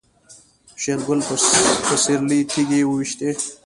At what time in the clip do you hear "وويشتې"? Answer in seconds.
2.85-3.29